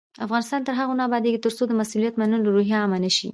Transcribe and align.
افغانستان 0.25 0.61
تر 0.67 0.73
هغو 0.79 0.93
نه 0.99 1.03
ابادیږي، 1.07 1.39
ترڅو 1.45 1.63
د 1.67 1.71
مسؤلیت 1.81 2.13
منلو 2.19 2.53
روحیه 2.55 2.77
عامه 2.81 2.97
نشي. 3.05 3.27